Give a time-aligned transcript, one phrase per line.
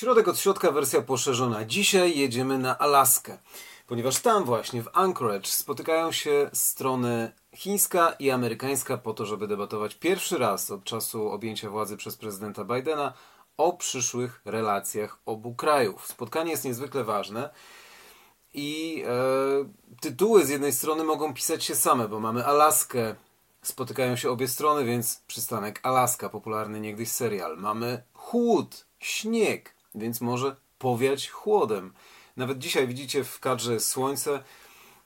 [0.00, 1.64] Środek od środka, wersja poszerzona.
[1.64, 3.38] Dzisiaj jedziemy na Alaskę,
[3.86, 9.94] ponieważ tam właśnie, w Anchorage, spotykają się strony chińska i amerykańska po to, żeby debatować
[9.94, 13.12] pierwszy raz od czasu objęcia władzy przez prezydenta Bidena
[13.56, 16.06] o przyszłych relacjach obu krajów.
[16.06, 17.50] Spotkanie jest niezwykle ważne
[18.54, 23.14] i e, tytuły z jednej strony mogą pisać się same, bo mamy Alaskę,
[23.62, 27.56] spotykają się obie strony, więc przystanek Alaska, popularny niegdyś serial.
[27.58, 31.92] Mamy chłód, śnieg, więc może powiać chłodem.
[32.36, 34.42] Nawet dzisiaj widzicie w kadrze słońce,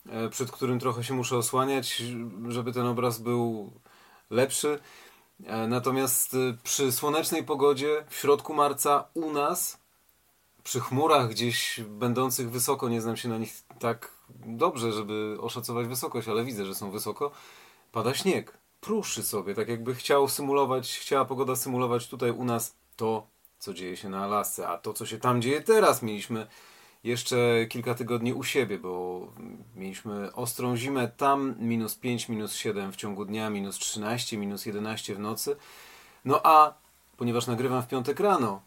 [0.06, 2.02] e, przed którym trochę się muszę osłaniać,
[2.48, 3.72] żeby ten obraz był
[4.30, 4.78] lepszy.
[5.44, 9.78] E, natomiast e, przy słonecznej pogodzie w środku marca u nas,
[10.64, 14.10] przy chmurach gdzieś będących wysoko, nie znam się na nich tak
[14.46, 17.30] dobrze, żeby oszacować wysokość, ale widzę, że są wysoko,
[17.92, 18.58] pada śnieg.
[18.80, 23.26] Pruszy sobie, tak jakby chciał symulować, chciała pogoda symulować tutaj u nas to,
[23.64, 24.68] co dzieje się na Alasce.
[24.68, 26.46] A to, co się tam dzieje teraz, mieliśmy
[27.04, 29.20] jeszcze kilka tygodni u siebie, bo
[29.76, 35.14] mieliśmy ostrą zimę tam, minus 5, minus 7 w ciągu dnia, minus 13, minus 11
[35.14, 35.56] w nocy.
[36.24, 36.74] No a
[37.16, 38.62] ponieważ nagrywam w piątek rano,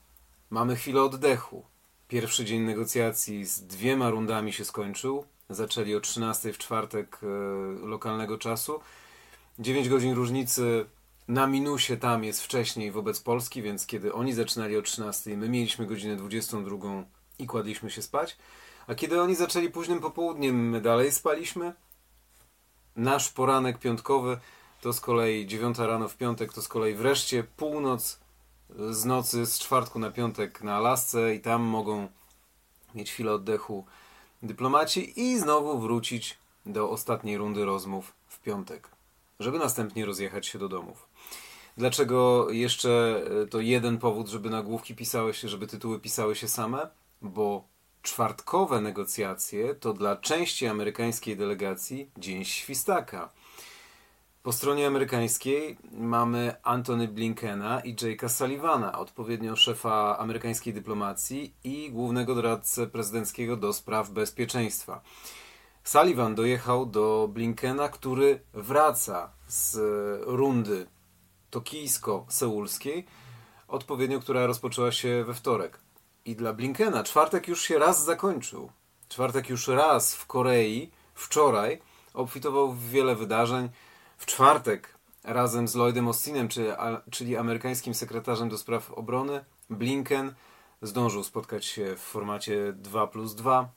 [0.50, 1.64] mamy chwilę oddechu.
[2.08, 5.26] Pierwszy dzień negocjacji z dwiema rundami się skończył.
[5.50, 7.28] Zaczęli o 13 w czwartek e,
[7.88, 8.80] lokalnego czasu.
[9.60, 10.86] 9 godzin różnicy
[11.28, 15.86] na minusie tam jest wcześniej wobec Polski, więc kiedy oni zaczynali o 13, my mieliśmy
[15.86, 17.04] godzinę 22
[17.40, 18.38] i kładliśmy się spać.
[18.88, 21.74] A kiedy oni zaczęli późnym popołudniem, my dalej spaliśmy.
[22.96, 24.40] Nasz poranek piątkowy
[24.82, 28.20] to z kolei 9 rano w piątek, to z kolei wreszcie północ
[28.90, 32.08] z nocy z czwartku na piątek na Alasce i tam mogą
[32.96, 33.86] mieć chwilę oddechu
[34.44, 38.90] dyplomaci i znowu wrócić do ostatniej rundy rozmów w piątek,
[39.40, 41.07] żeby następnie rozjechać się do domów.
[41.78, 46.90] Dlaczego jeszcze e, to jeden powód, żeby nagłówki pisały się, żeby tytuły pisały się same?
[47.22, 47.64] Bo
[48.02, 53.30] czwartkowe negocjacje to dla części amerykańskiej delegacji dzień świstaka.
[54.44, 62.36] Po stronie amerykańskiej mamy Antony Blinkena i Jake'a Sullivana, odpowiednio szefa amerykańskiej dyplomacji i głównego
[62.36, 65.02] doradcę prezydenckiego do spraw bezpieczeństwa.
[65.84, 69.78] Sullivan dojechał do Blinkena, który wraca z
[70.26, 70.88] rundy
[71.50, 73.06] tokijsko-seulskiej,
[73.68, 75.80] odpowiednio która rozpoczęła się we wtorek.
[76.26, 78.72] I dla Blinkena czwartek już się raz zakończył.
[79.10, 81.82] Czwartek już raz w Korei, wczoraj,
[82.14, 83.70] obfitował w wiele wydarzeń.
[84.18, 86.48] W czwartek razem z Lloydem Austinem,
[87.12, 90.34] czyli amerykańskim sekretarzem do spraw obrony, Blinken
[90.82, 93.70] zdążył spotkać się w formacie 2 plus 2,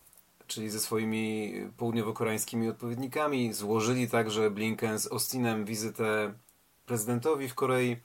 [0.47, 3.53] czyli ze swoimi południowo-koreańskimi odpowiednikami.
[3.53, 6.35] Złożyli także Blinken z Austinem wizytę
[6.91, 7.97] prezydentowi w Korei.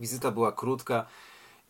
[0.00, 1.06] Wizyta była krótka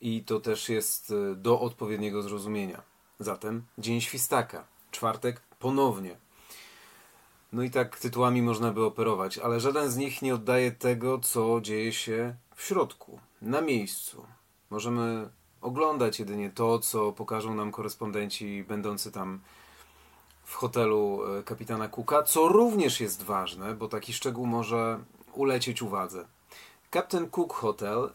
[0.01, 2.83] i to też jest e, do odpowiedniego zrozumienia.
[3.19, 6.17] Zatem Dzień Świstaka, czwartek ponownie.
[7.53, 11.61] No i tak tytułami można by operować, ale żaden z nich nie oddaje tego, co
[11.61, 14.27] dzieje się w środku, na miejscu.
[14.71, 19.41] Możemy oglądać jedynie to, co pokażą nam korespondenci będący tam
[20.45, 24.99] w hotelu e, kapitana Cooka, co również jest ważne, bo taki szczegół może
[25.39, 26.25] ulecieć uwadze.
[26.95, 28.11] Captain Cook Hotel e,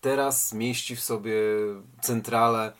[0.00, 1.34] teraz mieści w sobie
[2.00, 2.72] centralę,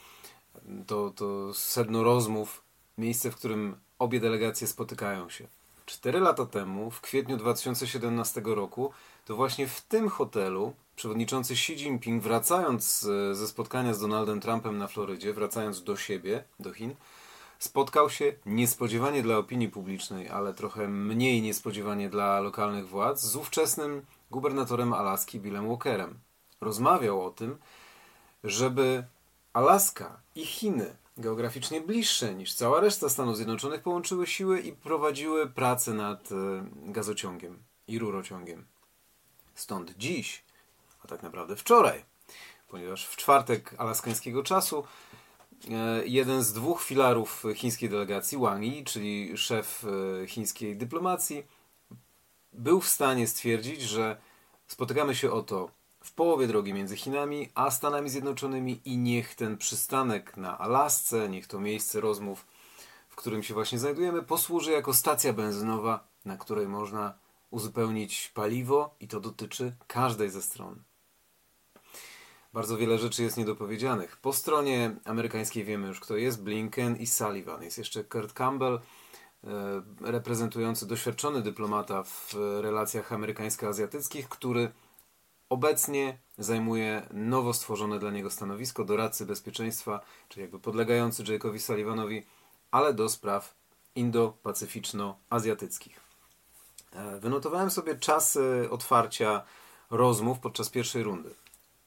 [0.87, 2.63] to, to sedno rozmów,
[2.99, 5.47] miejsce, w którym obie delegacje spotykają się.
[5.87, 8.93] Cztery lata temu, w kwietniu 2017 roku,
[9.25, 13.01] to właśnie w tym hotelu przewodniczący Xi Jinping, wracając
[13.33, 16.95] ze spotkania z Donaldem Trumpem na Florydzie, wracając do siebie, do Chin,
[17.63, 24.07] spotkał się niespodziewanie dla opinii publicznej, ale trochę mniej niespodziewanie dla lokalnych władz z ówczesnym
[24.31, 26.19] gubernatorem Alaski Billem Walkerem.
[26.61, 27.59] Rozmawiał o tym,
[28.45, 29.05] żeby
[29.53, 35.95] Alaska i Chiny, geograficznie bliższe niż cała reszta Stanów Zjednoczonych, połączyły siły i prowadziły pracę
[35.95, 36.35] nad e,
[36.75, 38.65] gazociągiem i rurociągiem.
[39.55, 40.45] Stąd dziś,
[41.05, 42.05] a tak naprawdę wczoraj,
[42.69, 44.85] ponieważ w czwartek alaskańskiego czasu
[46.05, 49.85] jeden z dwóch filarów chińskiej delegacji, Wang Yi, czyli szef
[50.23, 51.47] e, chińskiej dyplomacji,
[52.53, 54.21] był w stanie stwierdzić, że
[54.67, 55.71] spotykamy się oto
[56.05, 61.47] w połowie drogi między Chinami a Stanami Zjednoczonymi i niech ten przystanek na Alasce, niech
[61.47, 62.47] to miejsce rozmów,
[63.09, 67.15] w którym się właśnie znajdujemy, posłuży jako stacja benzynowa, na której można
[67.51, 70.83] uzupełnić paliwo i to dotyczy każdej ze stron
[72.53, 74.17] bardzo wiele rzeczy jest niedopowiedzianych.
[74.17, 77.63] Po stronie amerykańskiej wiemy już, kto jest Blinken i Sullivan.
[77.63, 78.81] Jest jeszcze Kurt Campbell,
[79.45, 84.73] e, reprezentujący doświadczony dyplomata w relacjach amerykańsko-azjatyckich, który
[85.53, 92.27] Obecnie zajmuje nowo stworzone dla niego stanowisko doradcy bezpieczeństwa, czyli jakby podlegający Jake'owi Sullivanowi,
[92.71, 93.55] ale do spraw
[93.97, 96.01] indo-pacyficzno-azjatyckich.
[96.93, 99.43] E, wynotowałem sobie czasy otwarcia
[99.91, 101.35] rozmów podczas pierwszej rundy.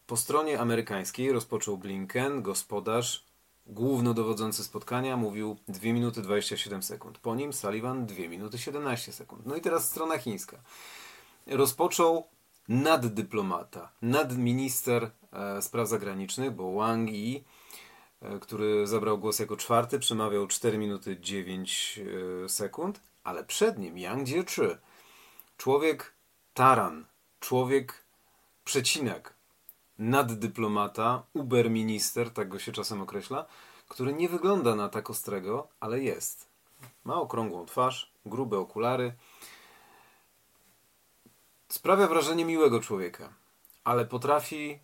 [0.08, 3.26] Po stronie amerykańskiej rozpoczął Blinken, gospodarz,
[3.68, 7.18] głównodowodzący spotkania, mówił 2 minuty 27 sekund.
[7.18, 9.46] Po nim Sullivan 2 minuty 17 sekund.
[9.46, 10.58] No i teraz strona chińska.
[11.48, 12.28] Rozpoczął
[12.70, 17.44] naddyplomata, nadminister e, spraw zagranicznych, bo Wang Yi,
[18.22, 22.00] e, który zabrał głos jako czwarty, przemawiał 4 minuty 9
[22.46, 24.62] e, sekund, ale przed nim Yang Jiechi,
[25.58, 26.14] człowiek
[26.54, 27.06] taran,
[27.40, 28.04] człowiek
[28.64, 29.35] przecinak,
[30.00, 33.46] naddyplomata, uberminister, tak go się czasem określa,
[33.88, 36.48] który nie wygląda na tak ostrego, ale jest.
[37.04, 39.14] Ma okrągłą twarz, grube okulary.
[41.70, 43.34] Sprawia wrażenie miłego człowieka,
[43.84, 44.80] ale potrafi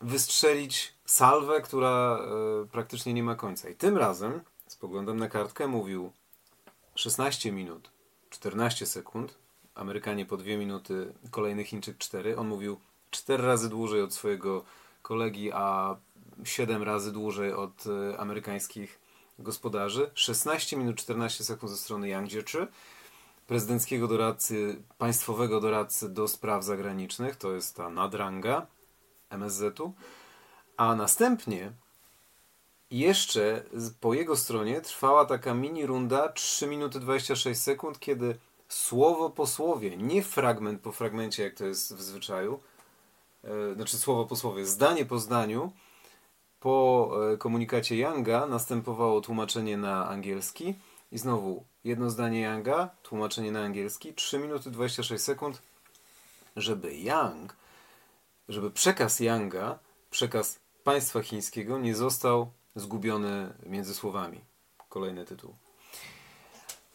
[0.00, 3.68] wystrzelić salwę, która e, praktycznie nie ma końca.
[3.68, 6.12] I tym razem, spoglądam na kartkę, mówił
[6.94, 7.90] 16 minut,
[8.30, 9.42] 14 sekund,
[9.74, 12.36] Amerykanie po 2 minuty, kolejny Chińczyk 4.
[12.36, 12.80] On mówił
[13.12, 14.64] 4 razy dłużej od swojego
[15.02, 15.96] kolegi, a
[16.44, 19.00] 7 razy dłużej od e, amerykańskich
[19.38, 20.10] gospodarzy.
[20.14, 22.58] 16 minut 14 sekund ze strony Yang Jiechi,
[23.46, 28.44] prezydenckiego doradcy, państwowego doradcy do spraw zagranicznych, to jest ta nadrang
[29.30, 29.92] MSZ-u.
[30.76, 31.72] A następnie
[32.90, 33.64] jeszcze
[34.00, 38.38] po jego stronie trwała taka mini runda 3 minuty 26 sekund, kiedy
[38.68, 42.60] słowo po słowie, nie fragment po fragmencie, jak to jest w zwyczaju,
[43.74, 45.72] znaczy słowo po słowie, zdanie po zdaniu,
[46.60, 50.74] po e, komunikacie Younga następowało tłumaczenie na angielski
[51.12, 55.62] i znowu jedno zdanie Younga, tłumaczenie na angielski, 3 minuty 26 sekund,
[56.56, 57.56] żeby Young,
[58.48, 59.78] żeby przekaz Younga,
[60.10, 64.40] przekaz państwa chińskiego nie został zgubiony między słowami.
[64.88, 65.54] Kolejny tytuł.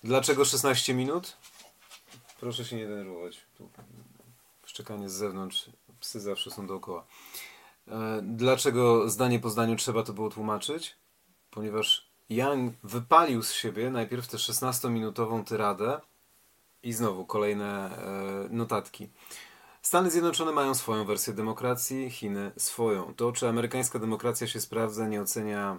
[0.03, 1.37] Dlaczego 16 minut?
[2.39, 3.41] Proszę się nie denerwować.
[3.57, 3.69] Tu
[4.65, 5.69] szczekanie z zewnątrz,
[6.07, 7.05] psy zawsze są dookoła.
[7.87, 10.95] E, dlaczego zdanie po zdaniu trzeba to było tłumaczyć?
[11.51, 16.01] Ponieważ Yang wypalił z siebie najpierw tę 16-minutową tyradę
[16.83, 19.09] i znowu kolejne e, notatki.
[19.81, 23.13] Stany Zjednoczone mają swoją wersję demokracji, Chiny swoją.
[23.13, 25.77] To, czy amerykańska demokracja się sprawdza, nie, ocenia,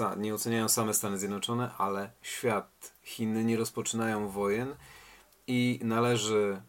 [0.00, 2.92] e, nie oceniają same Stany Zjednoczone, ale świat.
[3.02, 4.74] Chiny nie rozpoczynają wojen
[5.46, 6.62] i należy,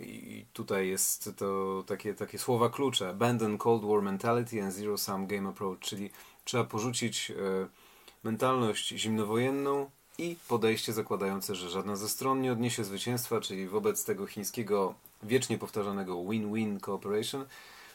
[0.00, 5.26] i tutaj jest to takie, takie słowa klucze, abandon Cold War mentality and zero sum
[5.26, 6.10] game approach, czyli
[6.44, 7.34] trzeba porzucić e,
[8.24, 14.26] mentalność zimnowojenną i podejście zakładające, że żadna ze stron nie odniesie zwycięstwa, czyli wobec tego
[14.26, 17.44] chińskiego wiecznie powtarzanego win-win cooperation,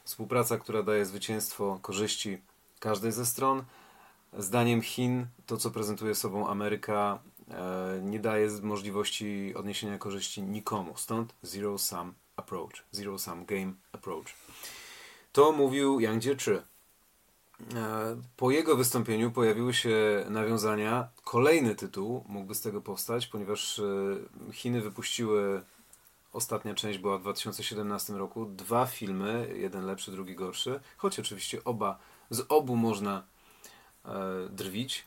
[0.04, 2.38] współpraca, która daje zwycięstwo korzyści
[2.80, 3.64] każdej ze stron.
[4.38, 7.20] Zdaniem Chin to, co prezentuje sobą Ameryka,
[8.02, 10.94] nie daje możliwości odniesienia korzyści nikomu.
[10.98, 14.34] Stąd zero sum approach, zero sum game approach.
[15.32, 16.52] To mówił Yang Jiechi.
[17.76, 21.08] E, po jego wystąpieniu pojawiły się nawiązania.
[21.24, 25.62] Kolejny tytuł mógłby z tego powstać, ponieważ e, Chiny wypuściły,
[26.34, 32.00] ostatnia część była w 2017 roku, dwa filmy, jeden lepszy, drugi gorszy, choć oczywiście oba,
[32.30, 33.24] z obu można
[34.50, 35.06] drwić.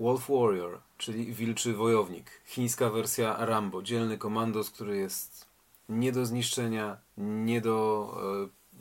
[0.00, 2.30] Wolf Warrior, czyli wilczy wojownik.
[2.44, 5.46] Chińska wersja Rambo, dzielny komandos, który jest
[5.88, 8.08] nie do zniszczenia, nie do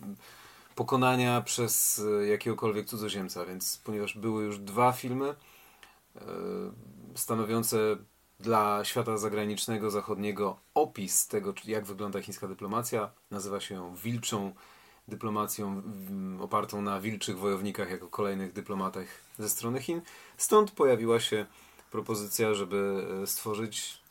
[0.04, 0.16] e,
[0.76, 6.22] pokonania przez e, jakiegokolwiek cudzoziemca, więc ponieważ były już dwa filmy e,
[7.16, 7.78] stanowiące
[8.40, 14.54] dla świata zagranicznego, zachodniego opis tego, jak wygląda chińska dyplomacja, nazywa się ją wilczą
[15.08, 15.82] dyplomacją
[16.42, 19.08] opartą na wilczych wojownikach jako kolejnych dyplomatach
[19.40, 20.02] ze strony Chin.
[20.38, 21.46] Stąd pojawiła się
[21.92, 24.02] propozycja, żeby e, stworzyć,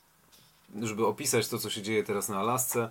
[0.82, 2.90] żeby opisać to, co się dzieje teraz na Alasce,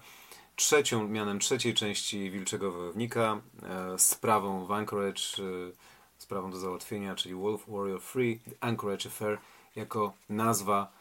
[0.56, 5.72] trzecią, mianem trzeciej części Wilczego Wojownika, e, sprawą w Anchorage, e,
[6.18, 9.38] sprawą do załatwienia, czyli Wolf Warrior Free, Anchorage Affair,
[9.76, 10.99] jako nazwa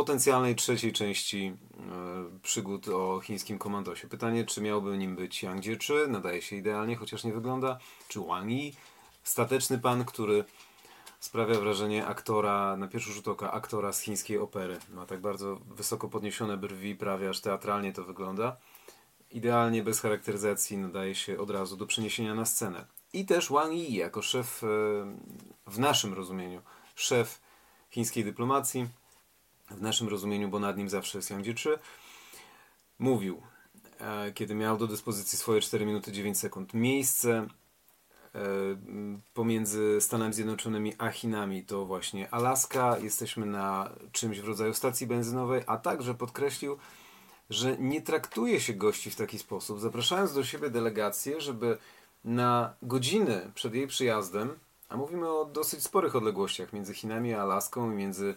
[0.00, 4.08] potencjalnej trzeciej części e, przygód o chińskim komandosie.
[4.08, 7.78] Pytanie, czy miałby nim być Yang Jiechi, nadaje się idealnie, chociaż nie wygląda,
[8.08, 8.74] czy Wang Yi,
[9.24, 10.44] stateczny pan, który
[11.20, 14.78] sprawia wrażenie aktora, na pierwszy rzut oka, aktora z chińskiej opery.
[14.94, 18.56] Ma tak bardzo wysoko podniesione brwi, prawie aż teatralnie to wygląda.
[19.30, 22.86] Idealnie, bez charakteryzacji, nadaje się od razu do przeniesienia na scenę.
[23.12, 24.66] I też Wang Yi, jako szef, e,
[25.66, 26.62] w naszym rozumieniu,
[26.94, 27.40] szef
[27.90, 28.88] chińskiej dyplomacji,
[29.70, 31.68] w naszym rozumieniu, bo nad nim zawsze jest Yang Jiechi,
[32.98, 33.42] mówił
[34.00, 36.74] e, kiedy miał do dyspozycji swoje 4 minuty 9 sekund.
[36.74, 37.46] Miejsce
[38.34, 38.40] e,
[39.34, 42.98] pomiędzy Stanami Zjednoczonymi a Chinami to właśnie Alaska.
[42.98, 46.78] Jesteśmy na czymś w rodzaju stacji benzynowej, a także podkreślił,
[47.50, 51.78] że nie traktuje się gości w taki sposób, zapraszając do siebie delegację, żeby
[52.24, 54.58] na godziny przed jej przyjazdem,
[54.88, 58.34] a mówimy o dosyć sporych odległościach między Chinami a Alaską i między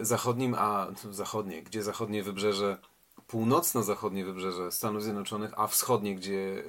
[0.00, 2.78] zachodnim a zachodnie, gdzie zachodnie wybrzeże,
[3.26, 6.64] północno-zachodnie wybrzeże Stanów Zjednoczonych, a wschodnie, gdzie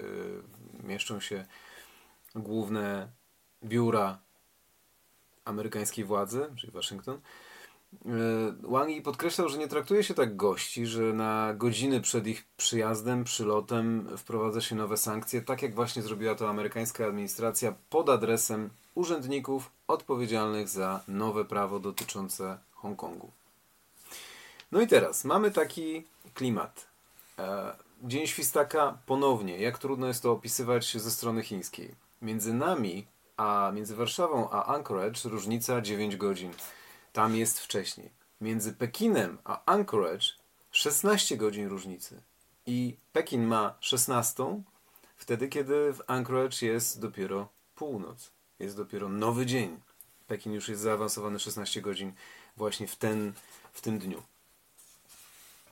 [0.84, 1.46] e, mieszczą się
[2.36, 3.08] główne
[3.64, 4.18] biura
[5.46, 7.22] amerykańskiej władzy, czyli Waszyngton,
[7.94, 8.10] E,
[8.62, 13.24] Wang Yi podkreślał, że nie traktuje się tak gości, że na godziny przed ich przyjazdem,
[13.24, 19.72] przylotem wprowadza się nowe sankcje, tak jak właśnie zrobiła to amerykańska administracja pod adresem urzędników
[19.88, 23.32] odpowiedzialnych za nowe prawo dotyczące Hongkongu.
[24.72, 26.88] No i teraz mamy taki klimat.
[27.40, 29.58] E, Dzień Świstaka ponownie.
[29.58, 31.96] Jak trudno jest to opisywać ze strony chińskiej.
[32.22, 33.08] Między nami,
[33.38, 36.52] a między Warszawą a Anchorage różnica 9 godzin.
[37.14, 38.10] Tam jest wcześniej.
[38.42, 40.26] Między Pekinem a Anchorage
[40.72, 42.22] 16 godzin różnicy.
[42.66, 44.62] I Pekin ma 16
[45.18, 48.32] wtedy, kiedy w Anchorage jest dopiero północ.
[48.60, 49.80] Jest dopiero nowy dzień.
[50.28, 52.14] Pekin już jest zaawansowany 16 godzin
[52.60, 53.34] właśnie w, ten,
[53.74, 54.24] w tym dniu.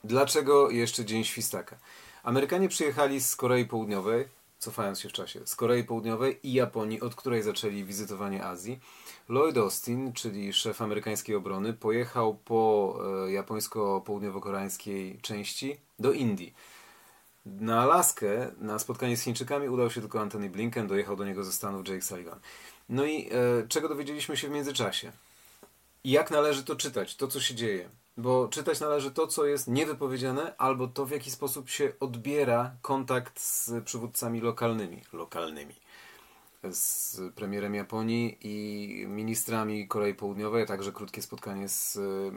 [0.04, 1.76] Dlaczego jeszcze Dzień Świstaka?
[2.22, 4.28] Amerykanie przyjechali z Korei Południowej,
[4.58, 8.80] cofając się w czasie, z Korei Południowej i Japonii, od której zaczęli wizytowanie Azji.
[9.28, 16.54] Lloyd Austin, czyli szef amerykańskiej obrony, pojechał po e, japońsko-południowo-koreańskiej części do Indii.
[17.46, 21.52] Na Alaskę, na spotkanie z Chińczykami udał się tylko Anthony Blinken, dojechał do niego ze
[21.52, 22.40] Stanów Jake Sullivan.
[22.88, 25.12] No i e, czego dowiedzieliśmy się w międzyczasie?
[26.04, 27.90] Jak należy to czytać, to co się dzieje?
[28.16, 33.40] Bo czytać należy to, co jest niewypowiedziane, albo to, w jaki sposób się odbiera kontakt
[33.40, 35.02] z przywódcami lokalnymi.
[35.12, 35.74] Lokalnymi
[36.70, 42.32] z premierem Japonii i ministrami Korei Południowej, a także krótkie spotkanie z y,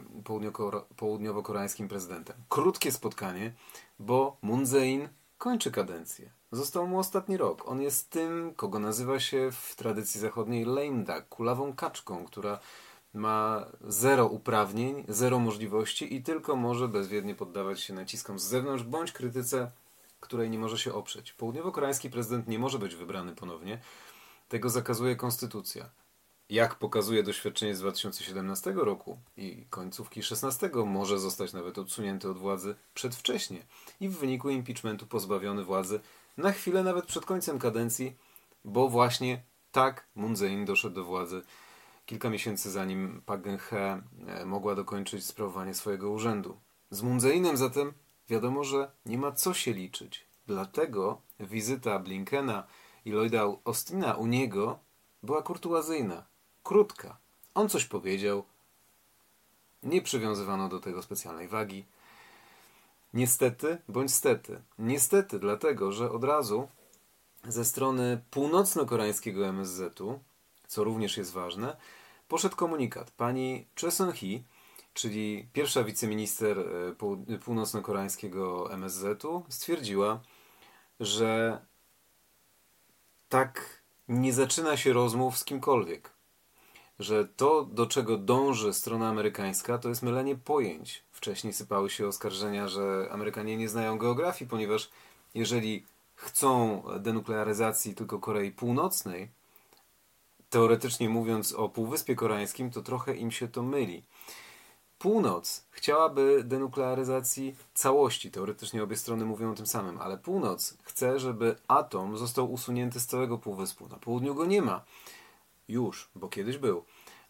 [0.96, 2.36] południowo-koreańskim prezydentem.
[2.48, 3.52] Krótkie spotkanie,
[3.98, 6.30] bo Moon Jae-in kończy kadencję.
[6.52, 7.68] Został mu ostatni rok.
[7.68, 12.58] On jest tym, kogo nazywa się w tradycji zachodniej lame duck, kulawą kaczką, która
[13.14, 19.12] ma zero uprawnień, zero możliwości i tylko może bezwiednie poddawać się naciskom z zewnątrz bądź
[19.12, 19.70] krytyce,
[20.20, 21.32] której nie może się oprzeć.
[21.32, 23.78] Południowo-koreański prezydent nie może być wybrany ponownie,
[24.48, 25.90] tego zakazuje konstytucja.
[26.50, 32.74] Jak pokazuje doświadczenie z 2017 roku i końcówki 16 może zostać nawet odsunięty od władzy
[32.94, 33.66] przedwcześnie
[34.00, 36.00] i w wyniku impeachmentu pozbawiony władzy
[36.36, 38.16] na chwilę nawet przed końcem kadencji,
[38.64, 39.42] bo właśnie
[39.72, 41.42] tak Moon doszedł do władzy
[42.06, 46.60] kilka miesięcy zanim Park Geun-hye e, mogła dokończyć sprawowanie swojego urzędu.
[46.90, 47.92] Z Moon Jae-inem zatem
[48.28, 50.26] wiadomo, że nie ma co się liczyć.
[50.46, 52.66] Dlatego wizyta Blinkena
[53.04, 54.78] i Lloyda Austina u niego
[55.22, 56.24] była kurtuazyjna,
[56.62, 57.16] krótka.
[57.54, 58.44] On coś powiedział,
[59.82, 61.84] nie przywiązywano do tego specjalnej wagi.
[63.14, 64.62] Niestety, bądź stety.
[64.78, 66.68] Niestety, dlatego, że od razu
[67.48, 70.18] ze strony północno-koreańskiego MSZ-u,
[70.72, 71.76] co również jest ważne,
[72.28, 73.10] poszedł komunikat.
[73.10, 74.44] Pani Cheson Hee,
[74.94, 80.20] czyli pierwsza wiceminister e, północno-koreańskiego MSZ-u, stwierdziła,
[81.00, 81.60] że
[83.28, 86.10] tak nie zaczyna się rozmów z kimkolwiek.
[86.98, 91.02] Że to, do czego dąży strona amerykańska, to jest mylenie pojęć.
[91.12, 94.90] Wcześniej sypały się oskarżenia, że Amerykanie nie znają geografii, ponieważ
[95.34, 99.28] jeżeli chcą denuklearyzacji tylko Korei Północnej,
[100.52, 104.02] teoretycznie mówiąc o Półwyspie Koreańskim, to trochę im się to myli.
[104.98, 108.30] Północ chciałaby denuklearyzacji całości.
[108.30, 113.06] Teoretycznie obie strony mówią o tym samym, ale północ chce, żeby atom został usunięty z
[113.06, 113.88] całego półwyspu.
[113.88, 114.84] Na południu go nie ma.
[115.68, 116.84] Już, bo kiedyś był.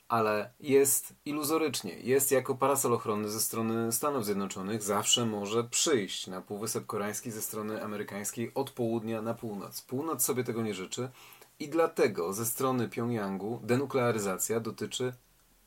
[0.08, 1.98] Ale jest iluzorycznie.
[2.00, 4.82] Jest jako parasol ochronny ze strony Stanów Zjednoczonych.
[4.82, 9.82] Zawsze może przyjść na Półwysep Koreański ze strony amerykańskiej od południa na północ.
[9.82, 11.08] Północ sobie tego nie życzy
[11.62, 15.12] i dlatego ze strony Pjongjangu denuklearyzacja dotyczy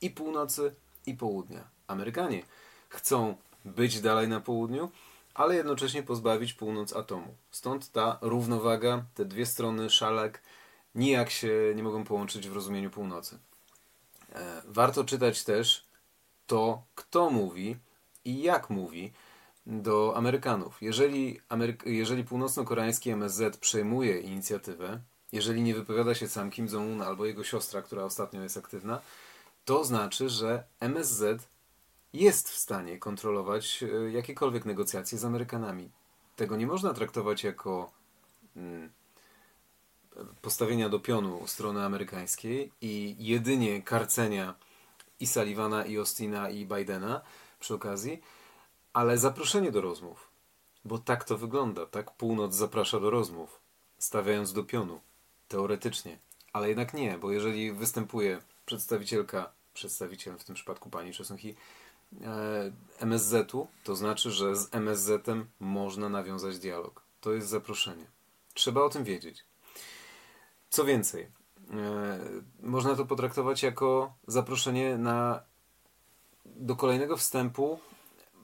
[0.01, 0.75] i północy,
[1.05, 1.63] i południa.
[1.87, 2.43] Amerykanie
[2.89, 3.35] chcą
[3.65, 4.91] być dalej na południu,
[5.33, 7.35] ale jednocześnie pozbawić północ atomu.
[7.51, 10.41] Stąd ta równowaga, te dwie strony szalek
[10.95, 13.39] nijak się nie mogą połączyć w rozumieniu północy.
[14.35, 15.85] E, warto czytać też
[16.47, 17.75] to, kto mówi
[18.25, 19.13] i jak mówi
[19.65, 20.81] do Amerykanów.
[20.81, 24.99] Jeżeli, Ameryk jeżeli północno-koreański MSZ przejmuje inicjatywę,
[25.31, 29.01] jeżeli nie wypowiada się sam Kim Jong-un albo jego siostra, która ostatnio jest aktywna,
[29.65, 31.47] to znaczy, że MSZ
[32.13, 35.89] jest w stanie kontrolować e, jakiekolwiek negocjacje z Amerykanami.
[36.35, 37.91] tego nie można traktować jako
[38.55, 38.89] mm,
[40.41, 44.55] postawienia do pionu strony amerykańskiej i jedynie karcenia
[45.19, 47.21] i Sullivana, i Austina, i Bidena
[47.59, 48.21] przy okazji,
[48.93, 50.29] ale zaproszenie do rozmów.
[50.85, 53.59] Bo tak to wygląda, tak północ zaprasza do rozmów,
[53.97, 54.99] stawiając do pionu,
[55.47, 56.17] teoretycznie.
[56.53, 61.55] Ale jednak nie, bo jeżeli występuje przedstawicielka, przedstawiciel w tym przypadku pani Czesuchi,
[62.21, 67.01] e, MSZ-u, to znaczy, że z MSZ-em można nawiązać dialog.
[67.21, 68.05] To jest zaproszenie.
[68.53, 69.45] Trzeba o tym wiedzieć.
[70.69, 72.19] Co więcej, e,
[72.59, 75.43] można to potraktować jako zaproszenie na,
[76.45, 77.79] do kolejnego wstępu,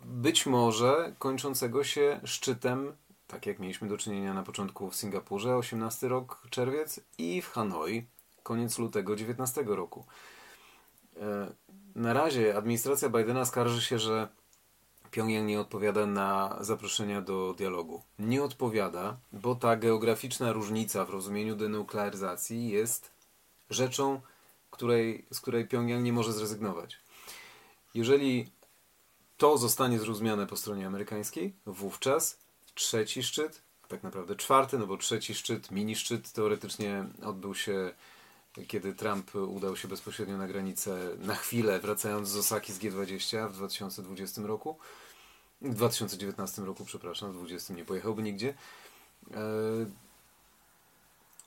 [0.06, 2.96] być może kończącego się szczytem,
[3.32, 8.06] tak jak mieliśmy do czynienia na początku w Singapurze, 18 rok czerwiec i w Hanoi,
[8.44, 10.06] koniec lutego 19 roku.
[11.18, 11.52] E,
[11.96, 14.28] na razie administracja Bidena skarży się, że
[15.12, 18.02] Pjongjang nie odpowiada na zaproszenia do dialogu.
[18.20, 23.12] Nie odpowiada, bo ta geograficzna różnica w rozumieniu denuklearyzacji jest
[23.70, 24.22] rzeczą,
[24.72, 26.98] której, z której Pjongjang nie może zrezygnować.
[27.94, 28.52] Jeżeli
[29.38, 32.41] to zostanie zrozumiane po stronie amerykańskiej, wówczas
[32.76, 37.94] trzeci szczyt, tak naprawdę czwarty, no bo trzeci szczyt, mini szczyt teoretycznie odbył się
[38.68, 43.54] kiedy Trump udał się bezpośrednio na granicę na chwilę, wracając z Osaki z G20 w
[43.54, 44.78] 2020 roku.
[45.62, 48.54] W 2019 roku, przepraszam, w 2020 nie pojechałby nigdzie.
[49.34, 49.36] E,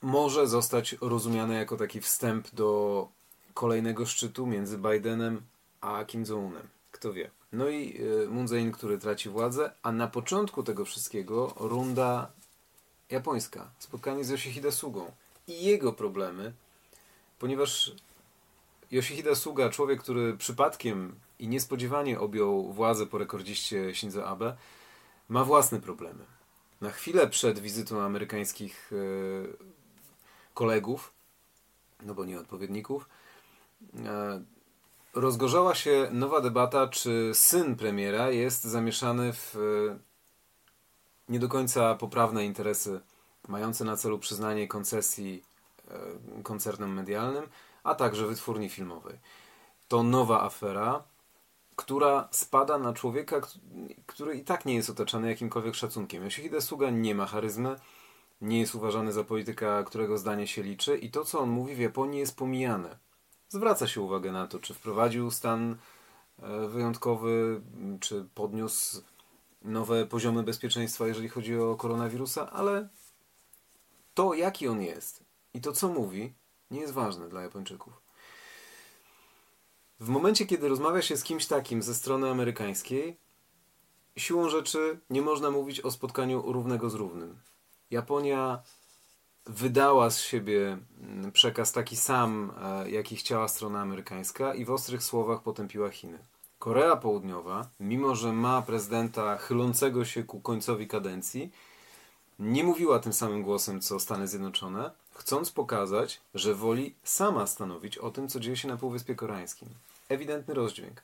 [0.01, 3.07] może zostać rozumiane jako taki wstęp do
[3.53, 5.41] kolejnego szczytu między Bidenem
[5.81, 6.67] a Kim Jong-unem.
[6.91, 7.31] Kto wie.
[7.55, 12.31] No i e, Moon Jae-in, który traci władzę, a na początku tego wszystkiego runda
[13.09, 13.71] japońska.
[13.79, 15.11] Spotkanie z Yoshihide Sugą
[15.47, 16.53] i jego problemy
[17.39, 17.91] ponieważ
[18.91, 24.57] Yoshihide Suga, człowiek, który przypadkiem i niespodziewanie objął władzę po rekordziście Shinzo Abe,
[25.29, 26.25] ma własne problemy.
[26.81, 28.97] Na chwilę przed wizytą amerykańskich e,
[30.53, 31.13] kolegów,
[32.03, 33.09] no bo nie odpowiedników,
[34.05, 34.43] e,
[35.15, 39.99] rozgorzała się nowa debata, czy syn premiera jest zamieszany w e,
[41.29, 42.99] nie do końca poprawne interesy
[43.47, 45.43] mające na celu przyznanie koncesji
[45.91, 47.47] E, koncernem medialnym,
[47.83, 49.19] a także wytwórni filmowej.
[49.87, 51.03] To nowa afera,
[51.75, 53.41] która spada na człowieka,
[54.05, 56.23] który i tak nie jest otaczany jakimkolwiek szacunkiem.
[56.23, 57.79] Yoshihide Suga nie ma charyzmy,
[58.41, 61.79] nie jest uważany za polityka, którego zdanie się liczy i to, co on mówi w
[61.79, 62.97] Japonii jest pomijane.
[63.49, 65.77] Zwraca się uwagę na to, czy wprowadził stan
[66.39, 67.61] e, wyjątkowy,
[67.99, 69.01] czy podniósł
[69.61, 72.89] nowe poziomy bezpieczeństwa, jeżeli chodzi o koronawirusa, ale
[74.13, 76.33] to, jaki on jest, i to, co mówi,
[76.71, 77.93] nie jest ważne dla Japończyków.
[79.99, 83.17] W momencie, kiedy rozmawia się z kimś takim ze strony amerykańskiej,
[84.17, 87.39] siłą rzeczy nie można mówić o spotkaniu równego z równym.
[87.91, 88.63] Japonia
[89.45, 95.03] wydała z siebie mm, przekaz taki sam, e, jaki chciała strona amerykańska i w ostrych
[95.03, 96.19] słowach potępiła Chiny.
[96.59, 101.51] Korea Południowa, mimo że ma prezydenta chylącego się ku końcowi kadencji,
[102.39, 108.11] nie mówiła tym samym głosem co Stany Zjednoczone, chcąc pokazać, że woli sama stanowić o
[108.11, 109.69] tym, co dzieje się na Półwyspie Koreańskim.
[110.09, 111.01] Ewidentny rozdźwięk.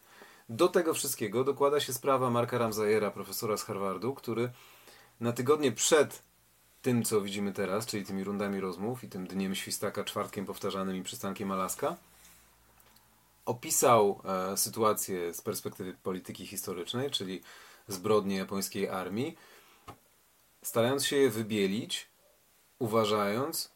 [0.50, 4.52] Do tego wszystkiego dokłada się sprawa Marka Ramzayera, profesora z Harvardu, który
[5.20, 6.22] na tygodnie przed
[6.82, 11.04] tym, co widzimy teraz, czyli tymi rundami rozmów i tym dniem świstaka, czwartkiem powtarzanym i
[11.04, 11.96] przystankiem Alaska,
[13.46, 17.42] opisał e, sytuację z perspektywy polityki historycznej, czyli
[17.88, 19.38] zbrodnie japońskiej armii,
[20.64, 22.10] starając się je wybielić,
[22.80, 23.72] uważając,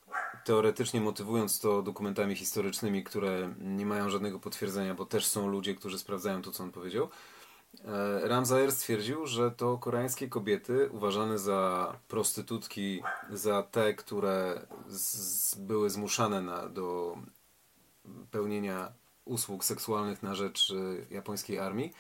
[0.45, 5.99] teoretycznie motywując to dokumentami historycznymi, które nie mają żadnego potwierdzenia, bo też są ludzie, którzy
[5.99, 7.09] sprawdzają to, co on powiedział,
[7.85, 15.89] e, Ramzayer stwierdził, że to koreańskie kobiety uważane za prostytutki, za te, które z, były
[15.89, 17.17] zmuszane na, do
[18.31, 18.91] pełnienia
[19.25, 21.93] usług seksualnych na rzecz e, japońskiej armii,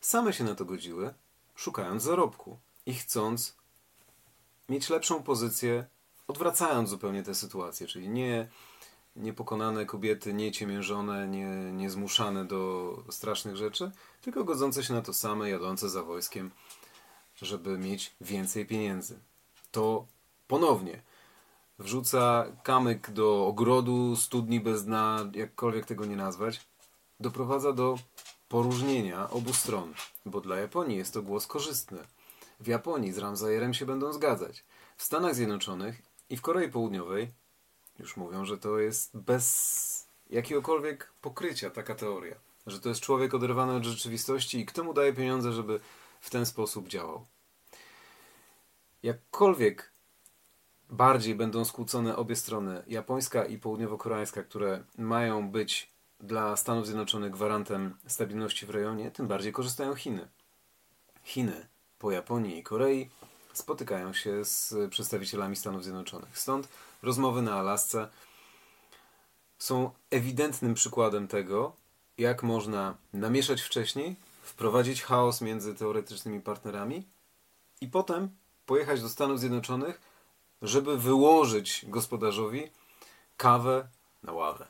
[0.00, 1.14] same się na to godziły,
[1.54, 3.56] szukając zarobku i chcąc
[4.68, 5.86] mieć lepszą pozycję,
[6.28, 8.48] odwracając zupełnie tę sytuację, czyli nie
[9.16, 15.12] niepokonane kobiety, nie ciemiężone, nie, nie zmuszane do strasznych rzeczy, tylko godzące się na to
[15.12, 16.50] same, jadące za wojskiem,
[17.34, 19.18] żeby mieć więcej pieniędzy.
[19.70, 20.06] To
[20.46, 21.02] ponownie
[21.78, 26.66] wrzuca kamyk do ogrodu, studni bez dna, jakkolwiek tego nie nazwać,
[27.20, 27.98] doprowadza do
[28.48, 29.94] poróżnienia obu stron,
[30.26, 31.98] bo dla Japonii jest to głos korzystny.
[32.60, 34.64] W Japonii z Ramzayerem się będą zgadzać.
[34.96, 37.32] W Stanach Zjednoczonych i w Korei Południowej
[37.98, 42.36] już mówią, że to jest bez jakiegokolwiek pokrycia taka teoria.
[42.66, 45.80] Że to jest człowiek oderwany od rzeczywistości i kto mu daje pieniądze, żeby
[46.20, 47.26] w ten sposób działał.
[49.02, 49.92] jakkolwiek
[50.90, 57.96] bardziej będą skłócone obie strony, japońska i południowo-koreańska, które mają być dla Stanów Zjednoczonych gwarantem
[58.06, 60.28] stabilności w rejonie, tym bardziej korzystają Chiny.
[61.24, 61.66] Chiny
[61.98, 63.10] po Japonii i Korei
[63.52, 66.38] spotykają się z przedstawicielami Stanów Zjednoczonych.
[66.38, 66.68] Stąd
[67.02, 68.08] rozmowy na Alasce
[69.58, 71.72] są ewidentnym przykładem tego,
[72.18, 77.06] jak można namieszać wcześniej, wprowadzić chaos między teoretycznymi partnerami
[77.80, 78.30] i potem
[78.66, 80.00] pojechać do Stanów Zjednoczonych,
[80.62, 82.70] żeby wyłożyć gospodarzowi
[83.36, 83.88] kawę
[84.22, 84.66] na ławę.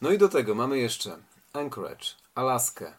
[0.00, 1.18] No i do tego mamy jeszcze
[1.52, 2.92] Anchorage, Alaskę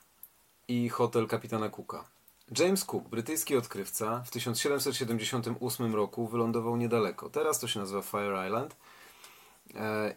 [0.68, 2.17] i hotel kapitana Cooka.
[2.60, 7.30] James Cook, brytyjski odkrywca, w 1778 roku wylądował niedaleko.
[7.30, 8.76] Teraz to się nazywa Fire Island,
[9.76, 10.16] e,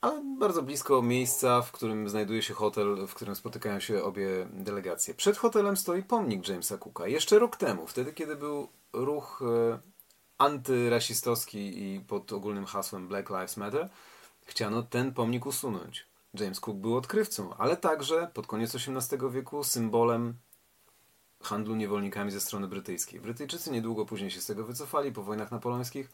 [0.00, 5.14] ale bardzo blisko miejsca, w którym znajduje się hotel, w którym spotykają się obie delegacje.
[5.14, 7.06] Przed hotelem stoi pomnik Jamesa Cooka.
[7.06, 9.78] Jeszcze rok temu, wtedy kiedy był ruch e,
[10.38, 13.88] antyrasistowski i pod ogólnym hasłem Black Lives Matter,
[14.44, 16.06] chciano ten pomnik usunąć.
[16.34, 20.34] James Cook był odkrywcą, ale także pod koniec XVIII wieku symbolem
[21.42, 23.20] handlu niewolnikami ze strony brytyjskiej.
[23.20, 26.10] Brytyjczycy niedługo później się z tego wycofali po wojnach napoleońskich,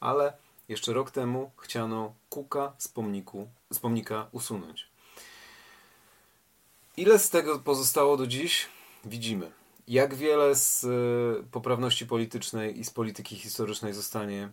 [0.00, 0.32] ale
[0.68, 4.88] jeszcze rok temu chciano Cooka z, pomniku, z pomnika usunąć.
[6.96, 8.68] Ile z tego pozostało do dziś?
[9.04, 9.52] Widzimy.
[9.88, 10.88] Jak wiele z e,
[11.50, 14.50] poprawności politycznej i z polityki historycznej zostanie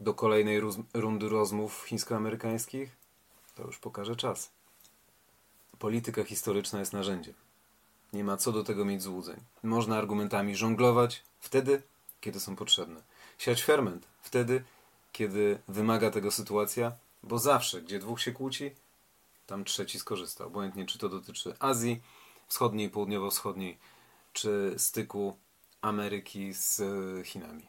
[0.00, 0.60] do kolejnej
[0.94, 2.96] rundy rozmów chińsko-amerykańskich?
[3.54, 4.50] To już pokaże czas.
[5.78, 7.34] Polityka historyczna jest narzędziem.
[8.12, 9.36] Nie ma co do tego mieć złudzeń.
[9.62, 11.82] Można argumentami żonglować wtedy,
[12.20, 13.02] kiedy są potrzebne.
[13.38, 14.64] Siać ferment wtedy,
[15.12, 16.92] kiedy wymaga tego sytuacja,
[17.22, 18.70] bo zawsze, gdzie dwóch się kłóci,
[19.46, 20.44] tam trzeci skorzysta.
[20.44, 22.00] Obojętnie, czy to dotyczy Azji
[22.46, 23.78] Wschodniej, Południowo-Wschodniej,
[24.32, 25.36] czy styku
[25.80, 26.82] Ameryki z
[27.26, 27.68] Chinami.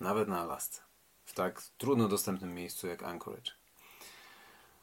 [0.00, 0.80] Nawet na Alasce.
[1.24, 3.52] W tak trudno dostępnym miejscu jak Anchorage.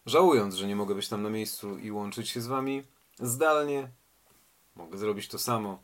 [0.06, 2.84] Żałując, że nie mogę być tam na miejscu i łączyć się z Wami
[3.20, 3.90] zdalnie,
[4.76, 5.80] mogę zrobić to samo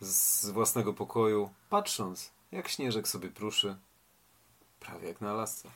[0.00, 3.76] z własnego pokoju, patrząc, jak śnieżek sobie pruszy,
[4.80, 5.70] prawie jak na Alasce.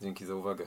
[0.00, 0.66] Dzięki za uwagę.